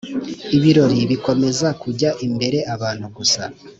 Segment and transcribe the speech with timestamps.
[0.55, 3.43] ibirori bikomeza kujya imbere abantu gusa